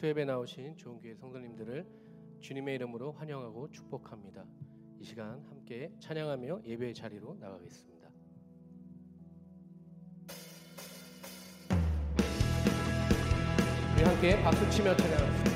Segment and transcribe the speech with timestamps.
[0.00, 1.86] 수협에 나오신 좋은 교회 성도님들을
[2.40, 4.46] 주님의 이름으로 환영하고 축복합니다.
[4.98, 8.08] 이 시간 함께 찬양하며 예배의 자리로 나가겠습니다.
[14.06, 15.49] 함께 박수 치며 찬양합시다.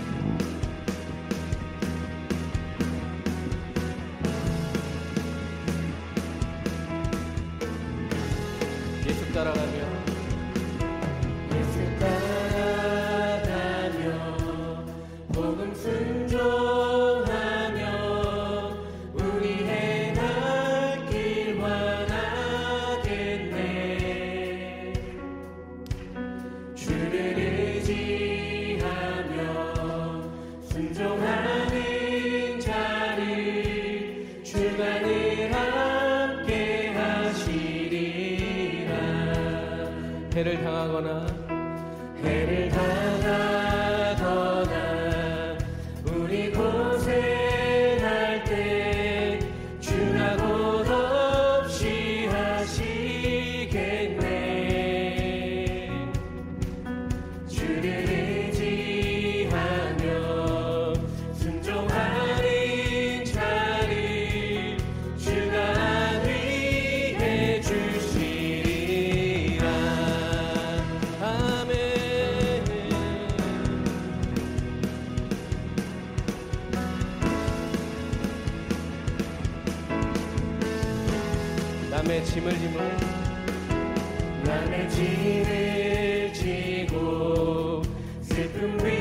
[40.85, 41.27] 당하거나
[42.23, 44.25] 해를 당하거나
[82.05, 82.79] 남의 짐을 지고
[84.45, 87.81] 남의 짐을 지고
[88.21, 88.94] 슬픔 위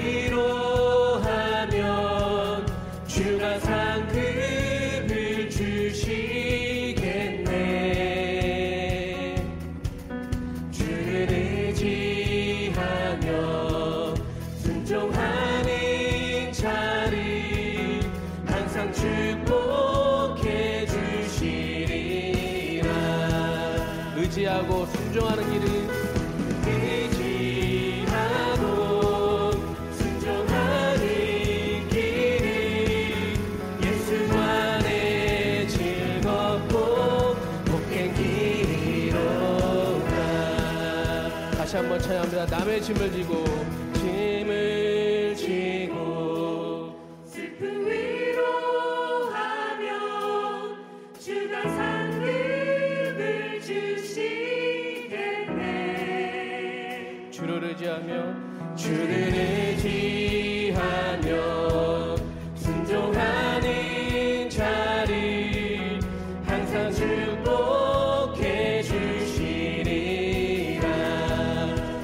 [25.24, 25.66] 순종하는 길은
[28.04, 28.66] 의지하고
[29.94, 31.04] 순종하는
[31.90, 33.40] 길은
[33.84, 36.76] 예수 안에 즐겁고
[37.64, 40.12] 복된 길이로다
[41.52, 42.46] 다시 한번 찬양합니다.
[42.58, 43.46] 남의 짐을 지고
[43.94, 45.83] 짐을 지
[58.84, 59.34] 주를
[59.78, 61.32] 의지하며
[62.54, 63.70] 순종하는
[64.50, 66.02] 자를
[66.46, 70.20] 항상 축복해 주시리라.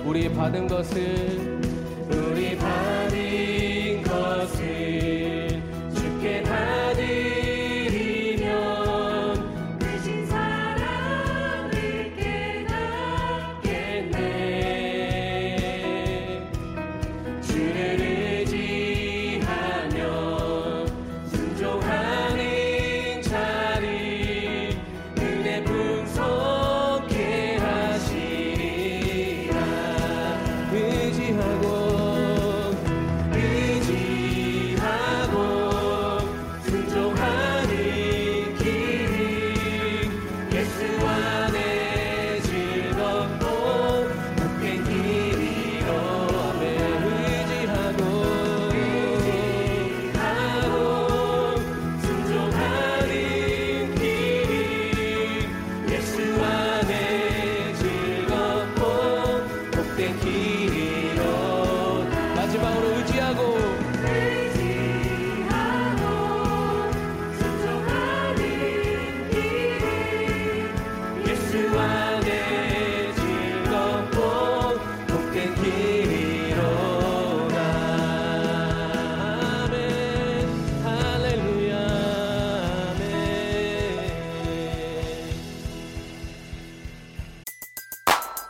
[0.06, 1.59] 우리 받은 것을
[60.00, 60.29] think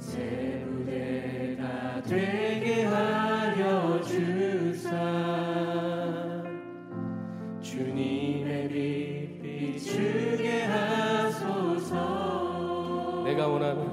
[0.02, 4.90] 새 부대가 되게 하여 주사.
[7.62, 11.94] 주님의 빛 비추게 하소서
[13.26, 13.91] 내가 원하는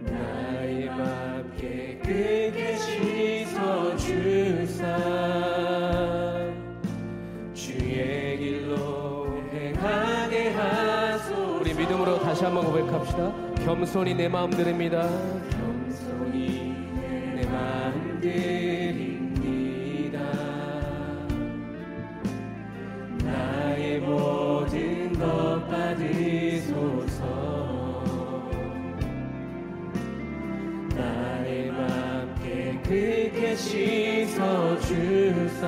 [0.00, 4.84] 나의 맘 깨끗게 씻어 주사.
[7.54, 13.32] 주의 길로 행하게 하소 우리 믿음으로 다시 한번 고백합시다.
[13.64, 15.08] 겸손히 내 마음 드립니다.
[15.50, 16.74] 겸손히
[17.36, 18.61] 내 마음 드립니다
[33.62, 35.62] 씻어 주사.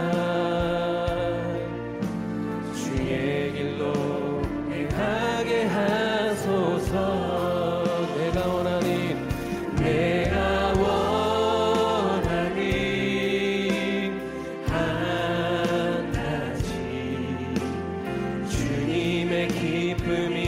[2.74, 3.92] 주의 길로
[4.68, 6.92] 행하게 하소서.
[8.18, 9.14] 내가 원하니
[9.76, 10.72] 내가
[12.42, 12.60] 원하니
[14.66, 16.66] 한 가지.
[18.50, 20.43] 주님의 기쁨이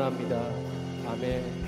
[0.00, 0.40] 원합니다.
[1.06, 1.59] 아멘